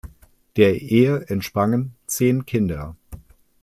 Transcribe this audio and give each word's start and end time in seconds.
Der 0.55 0.81
Ehe 0.81 1.27
entsprangen 1.27 1.93
zehn 2.07 2.47
Kinder. 2.47 2.95